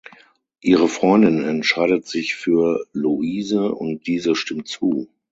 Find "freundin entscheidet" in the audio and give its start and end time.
0.87-2.07